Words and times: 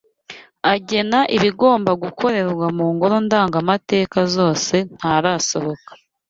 agena 0.73 1.19
ibigomba 1.35 1.91
gukorerwa 2.03 2.67
mu 2.77 2.85
ngoro 2.93 3.15
ndangamateka 3.25 4.19
zose 4.35 4.75
ntarasohoka 4.95 5.91